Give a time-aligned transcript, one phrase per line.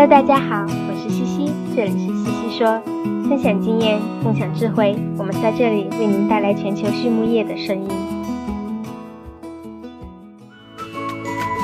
[0.00, 2.80] Hello，大家好，我是西西，这里是西西说，
[3.28, 7.99] 分享经验，共享智慧，我们在这里为您带来全球畜牧业的声音。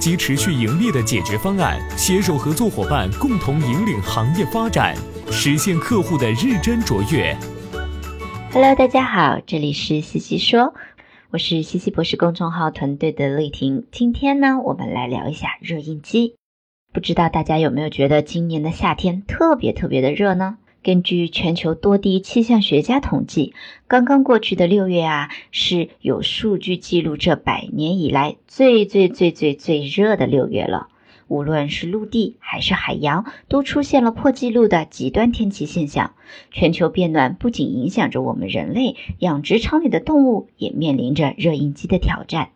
[0.00, 4.96] 及持续盈利的解决方案，携手合作伙伴共同引领行业发展，
[5.30, 7.36] 实现客户的日臻卓越。
[8.52, 10.74] Hello，大家好，这里是西西说，
[11.30, 13.86] 我是西西博士公众号团队的丽婷。
[13.92, 16.36] 今天呢，我们来聊一下热印机。
[16.92, 20.56] 不知道大家有没有觉得今年的夏天特别特别的热呢？
[20.86, 23.54] 根据全球多地气象学家统计，
[23.88, 30.86] 刚刚过去的六月啊，是有数据记录这百年以来最最最最最热的六月了。
[31.26, 36.12] 无论是陆地还是海洋，都出现了破纪录的极端天气现象。
[36.52, 42.50] 全球变暖不仅影响着我们人类，养殖场里的动物也面临着热应激的挑战。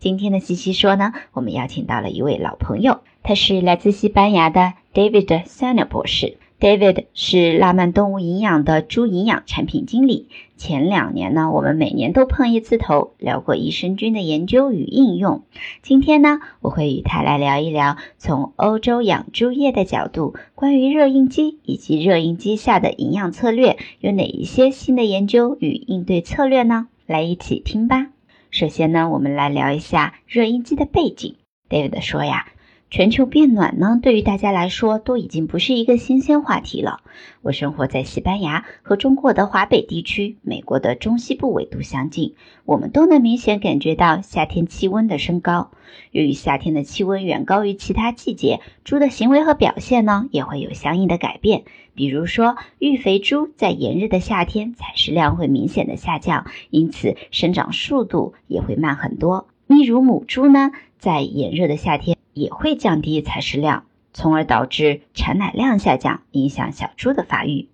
[0.00, 6.37] 今天的西西说呢，我们邀请到了一位老朋友，他是来自西班牙的 David s a n a 博士。
[6.60, 10.28] David 是拉曼动物营养的猪营养产品经理。
[10.56, 15.44] 前两年呢，我们每年都碰一次头，聊过益生菌的研究与应用。
[15.82, 26.88] 今天呢，我会与他来聊一聊，从欧洲养猪业的角度，关于热应激以及热应激下的营养策略有哪一些新的研究与应对策略呢？
[27.06, 28.08] 来一起听吧。
[28.50, 31.36] 首先呢，我们来聊一下热应激的背景。
[31.70, 32.48] David 说呀。
[32.90, 37.00] 全球变暖呢，对于大家来说都已经不是一个新鲜话题了。
[37.42, 42.34] 我生活在西班牙和中国的华北地区，美国的中西部纬度相近，
[42.64, 45.70] 我们都能明显感觉到夏天气温的升高。
[46.12, 51.64] 由于夏天的气温远高于其他季节，猪的行为和表现呢也会有相应的改变。
[51.94, 59.46] 比如说，育肥猪在炎热的夏天采食量会明显的下降，因此生长速度也会慢很多。
[59.66, 62.17] 例如母猪呢，在炎热的夏天。
[62.38, 67.68] 也会降低采食量，从而导致产奶量下降，影响小猪的发育。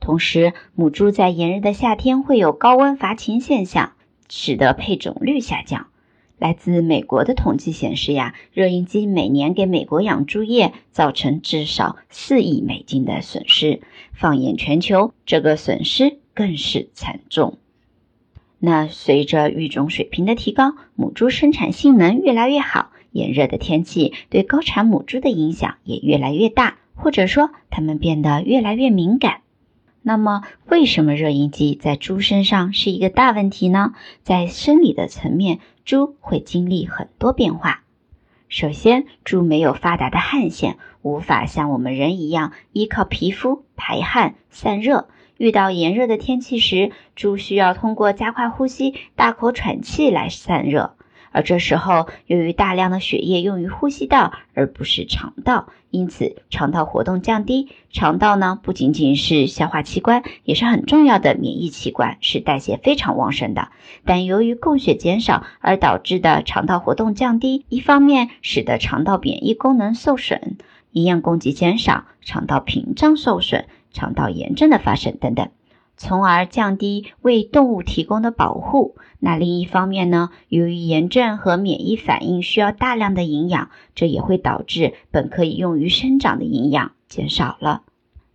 [0.00, 3.92] 同时，母猪在炎热的夏天会有高温乏情现象，
[4.28, 5.88] 使得配种率下降。
[6.38, 13.80] 来自美国的统计显示呀，热应激每年给美国养猪业造成至少四亿美金的损失。
[14.12, 17.58] 放眼全球，这个损失更是惨重。
[18.60, 22.92] 那随着育种水平的提高，母猪生产性能越来越好。
[23.10, 29.40] 炎热的天气对高产母猪的影响也越来越大，或者说它们变得越来越敏感。
[30.02, 33.92] 那么，为什么热应激在猪身上是一个大问题呢？
[34.22, 37.82] 在生理的层面，猪会经历很多变化。
[38.48, 45.08] 首先，猪没有发达的汗腺，无法像我们人一样依靠皮肤排汗散热。
[45.36, 50.94] 遇到炎热的天气时，猪需要通过加快呼吸、大口喘气来散热。
[51.32, 57.68] 而这时候，由于大量的血液用于呼吸道而不是肠道，因此肠道活动降低。
[57.90, 63.68] 肠道呢，不仅仅是消化器官，也是很重要的免疫器官，是代谢非常旺盛的。
[64.04, 70.56] 但由于供血减少而导致的肠道活动降低，一方面使得肠道免疫功能受损，
[70.92, 75.48] 营养供给减少，肠道屏障受损，肠道炎症的发生等等。
[75.98, 78.96] 从而降低为动物提供的保护。
[79.18, 87.82] 那另一方面呢，由于炎症和免疫反应需要大量的营养，这也会导致本可以用于生长的营养减少了。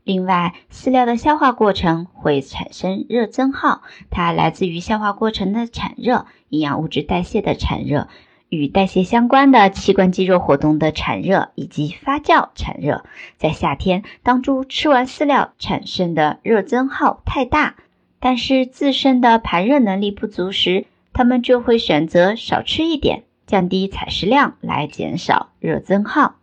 [0.03, 8.09] 另外，饲料的消化过程会产生热增耗，它来自于消化过程的产热，营养物质代谢的产热。
[8.53, 13.03] 与代谢相关的器官肌肉活动的产热以及发酵产热，
[13.37, 17.75] 在夏天，当猪吃完饲料产生的热增耗太大，
[18.19, 26.35] 但是自身的排热能力不足时，它们就会选择少吃一点，降低采食量来减少热增耗。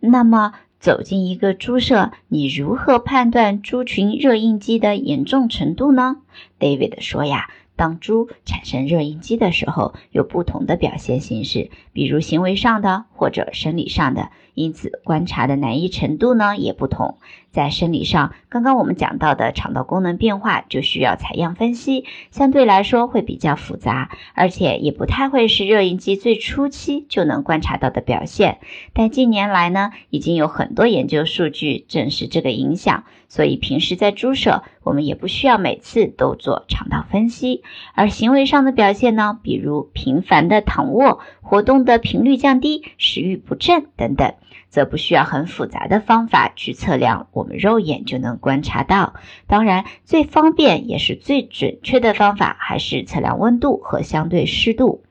[0.00, 6.16] 那么，走进一个猪舍，你如何判断猪群热应激的严重程度呢
[6.58, 7.48] ？David 说呀。
[7.76, 17.18] 当猪产生热应激的时候，有不同的表现形式，比如行为上的或者生理上的，因此观察的难易程度呢也不同。
[17.50, 28.58] 在生理上，刚刚我们讲到的肠道功能变化就需要采样分析，相对来说会比较复杂，而且也不太会是热应激最初期就能观察到的表现。
[28.92, 37.62] 但近年来呢，已经有很多研究数据证实这个影响，所以平时在猪舍，我们也不需要每次都做肠道分析。
[37.94, 44.34] 而行为上的表现呢，比如频繁的躺卧、活动的频率降低、食欲不振等等。
[44.76, 49.14] 则不需要很复杂的方法去测量，我们肉眼就能观察到。
[49.46, 55.05] 当然，最方便也是最准确的方法，还是测量温度和相对湿度。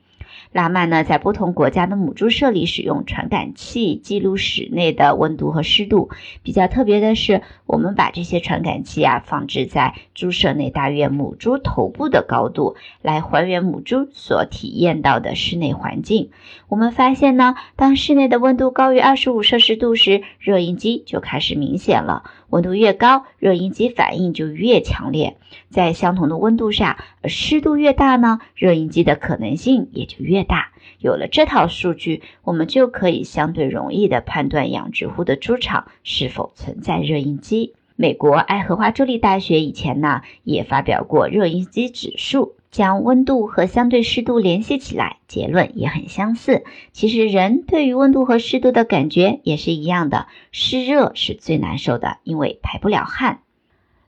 [0.52, 6.10] 拉曼呢，在不同国家的母猪舍里使用传感器记录室内的温度和湿度。
[6.42, 16.30] 比较特别的是，我们把这些传感器啊放置在猪舍内大约母猪头部的高度，来还原母猪所体验到的室内环境。
[16.68, 22.22] 我们发现呢，当室内的温度高于二十五摄氏度时，热应激就开始明显了。
[22.48, 25.36] 温度越高，热应激反应就越强烈。
[25.68, 30.72] 在相同的温度下，湿度越大呢，热应激的可能性也就越越大。
[30.98, 37.74] 有了这套数据，我们就可以相对容易的判断养殖户的猪场是否存在热应激。
[37.96, 42.52] 美国爱荷华州立大学以前呢也发表过热应激指数。
[42.72, 46.62] 将温度和相对湿度联系起来，结论也很相似。
[46.92, 53.38] 其实人对于温度和湿度的感觉也是一样的，湿热是最难受的，因为排不了汗。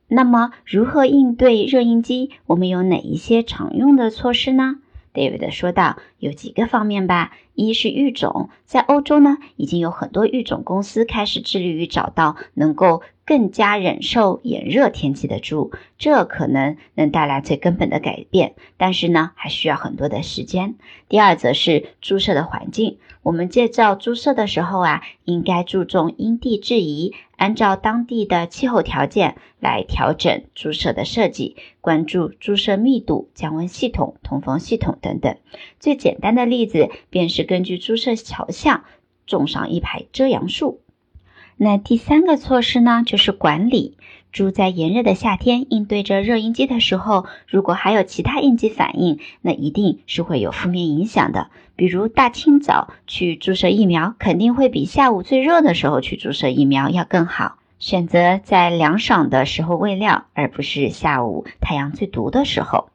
[0.07, 2.33] 那么如何应对热应激？
[2.45, 4.77] 我们有哪一些常用的措施呢
[5.19, 7.32] ？David 说道，有几个方面吧。
[7.55, 13.03] 一是育种，在欧洲呢，已经有很多育种公司开始致力于找到能够。
[13.29, 20.77] 更加忍受炎热天气的猪，这可能能带来最根本的改变，但是呢，还需要很多的时间。
[21.11, 22.97] 第二，则是猪舍的环境。
[23.23, 35.37] 我们建造猪舍的时候啊，应该注重因地制宜，按照当地的气候条件来调整猪舍的设计，关注猪舍密度、降温系统、通风系统等等。
[35.79, 38.85] 最简单的例子便是根据猪舍朝向
[39.27, 40.81] 种上一排遮阳树。
[41.60, 43.96] 那第三个措施呢，就是管理
[44.31, 51.49] 猪在炎热的夏天应对着热应激的时候，如果还有其他应激反应，那一定是会有负面影响的。
[51.75, 57.56] 比如大清早去注射疫苗，肯定会比下午最热的时候去注射疫苗要更好。
[57.81, 62.88] 选择在凉爽的时候喂料，而不是下午太阳最毒的时候。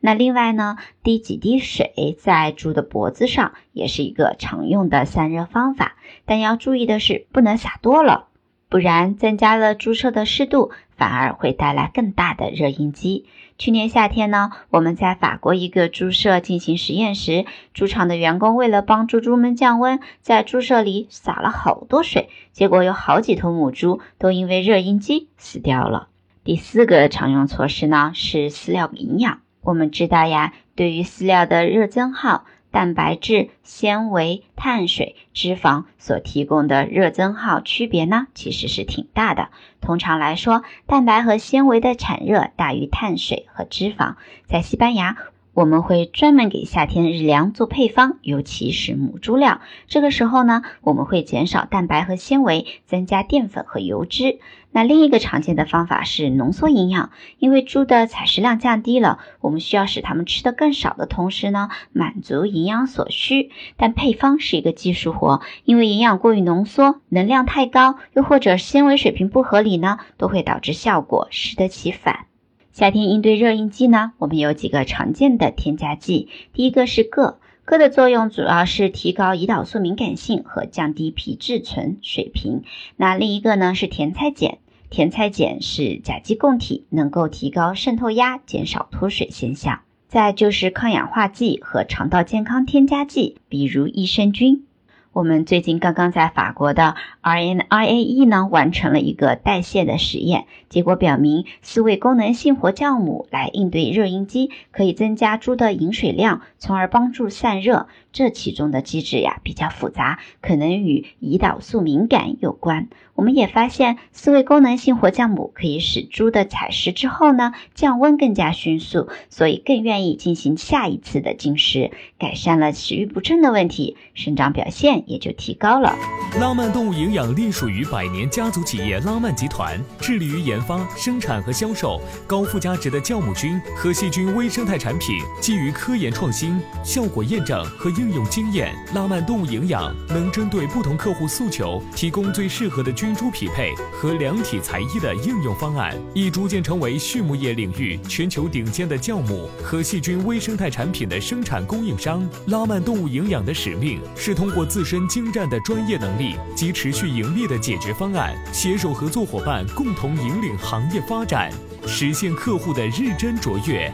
[0.00, 8.28] 那另外呢，滴几滴水在猪的脖子上也是一个常用的散热方法，但要注意的是不能撒多了，
[8.68, 13.26] 不然增加了猪舍的湿度，反而会带来更大的热应激。
[13.58, 17.44] 去年夏天呢，我们在法国一个猪舍进行实验时，
[17.74, 26.08] 猪场的员工为了帮助猪们降温，在猪舍里撒了好多水，结果有好几头母猪都因为热应激死掉了。
[26.42, 29.42] 第四个常用措施呢是饲料营养。
[29.62, 39.48] 我们知道呀，对于饲料的热增耗，蛋白质、纤维、碳水、脂肪所提供的热增耗区别呢，其实是挺大的。
[39.80, 44.16] 通常来说，蛋白和纤维的产热大于碳水和脂肪。
[44.46, 45.16] 在西班牙。
[45.54, 49.60] 我们会专门给夏天日粮做配方，尤其是母猪料。
[49.86, 54.38] 这个时候呢，我们会减少蛋白和纤维，增加淀粉和油脂。
[54.70, 63.50] 那另一个常见的方法是浓缩营养，因为猪的采食量降低了，我们需要使它们吃的更少的同时呢，满足营养所需。
[63.76, 72.24] 但配方是一个技术活，因为营养过于浓缩，能量太高，又或者纤维水平不合理呢，都会导致效果适得其反。
[72.72, 76.28] 夏天应对热应激呢，我们有几个常见的添加剂。
[76.54, 77.36] 第一个是铬，
[77.66, 82.62] 铬的作用主要是提高胰岛素敏感性和降低皮质醇水平。
[82.96, 84.56] 那另一个呢是甜菜碱，
[84.88, 89.80] 甜菜碱是甲基供体，能够提高渗透压，减少脱水现象。
[90.08, 94.64] 再就是抗氧化剂和肠道健康添加剂，比如益生菌。
[95.12, 107.88] 我们最近刚刚在法国的 RNIAE 呢完成了一个代谢的实验，结果表明四味功能性活酵母来应对热应激，可以增加猪的饮水量，从而帮助散热。
[108.10, 112.88] 这其中的机制呀比较复杂，可能与胰岛素敏感有关。
[113.22, 125.94] 我们也发现四位功能性活酵母可以使猪的采食之后呢降温更加迅速，所以更愿意进行下一次的进食，改善了食欲不振的问题，生长表现也就提高了。
[126.40, 135.14] 拉曼动物营养隶属于百年家族企业拉曼集团，致力于研发、生产和销售高附加值的酵母菌和细菌微生态产品。
[135.40, 152.28] 基于科研创新、效果验证和应用经验，拉曼动物营养能针对不同客户诉求，提供最适合的菌株匹配和量体裁衣的应用方案，已逐渐成为畜牧业领域全球顶尖的酵母和细菌微生态产品的生产供应商。
[152.46, 161.50] 拉曼动物营养的使命是通过自身精湛的专业能力及持续盈利的解决方案，携手合作伙伴共同引领行业发展，
[161.86, 163.92] 实现客户的日臻卓越。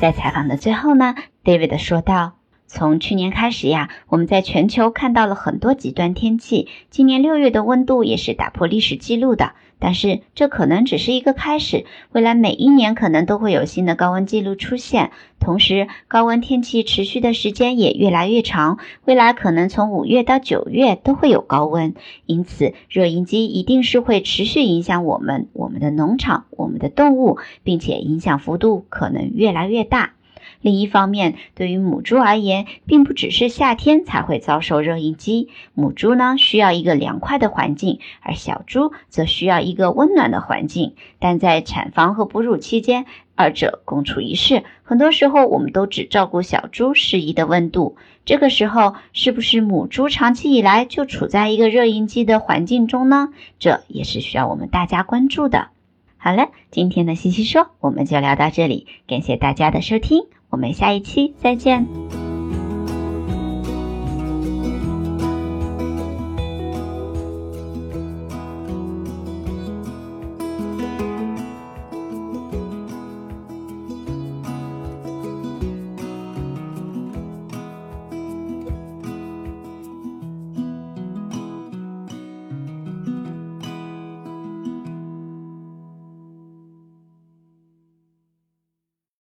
[0.00, 1.14] 在采访的最后呢
[1.44, 2.37] ，David 说道。
[2.68, 6.68] 从去年开始呀，我们在全球看到了很多极端天气。
[6.90, 9.52] 今年六月的温度也是打破历史记录的。
[9.80, 15.12] 但是这可能只是一个开始，未来每一年可能都会有新的高温记录出现。
[15.38, 21.94] 同时，高温天气持续的时间也越来越长，未来可能从五月到九月都会有高温。
[22.26, 30.14] 因此，热应激一定是会持续影响我们、我们的农场、我们的动物，并且影响幅度可能越来越大。
[30.60, 35.48] 另一方面，对于母猪而言，并不只是夏天才会遭受热应激。
[35.72, 40.94] 母猪呢，需要一个凉快的环境，而小猪则需要一个温暖的环境。
[41.20, 44.64] 但在产房和哺乳期间，二者共处一室。
[44.82, 47.96] 很多时候，我们都只照顾小猪适宜的温度。
[48.24, 53.28] 这个时候，是不是母猪长期以来就处在一个热应激的环境中呢？
[53.58, 55.68] 这也是需要我们大家关注的。
[56.16, 60.37] 好了，今天的西西说我们就聊到这里，感谢大家的收听。
[60.50, 62.27] 我们下一期再见。